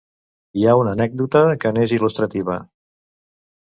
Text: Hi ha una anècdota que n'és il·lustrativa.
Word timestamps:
Hi 0.61 0.65
ha 0.69 0.73
una 0.85 0.95
anècdota 0.97 1.45
que 1.63 1.75
n'és 1.79 1.97
il·lustrativa. 2.01 2.61